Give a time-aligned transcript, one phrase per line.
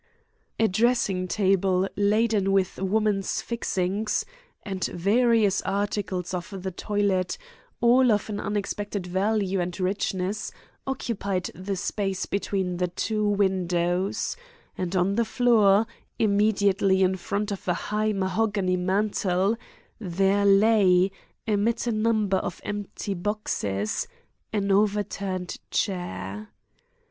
[0.59, 4.25] A dressing table laden with woman's fixings
[4.63, 7.37] and various articles of the toilet,
[7.81, 10.51] all of an unexpected value and richness,
[10.87, 14.35] occupied the space between the two windows;
[14.75, 15.85] and on the floor,
[16.17, 19.55] immediately in front of a high mahogany mantel,
[19.99, 21.11] there lay,
[21.47, 24.07] amid a number of empty boxes,
[24.51, 26.47] an overturned chair.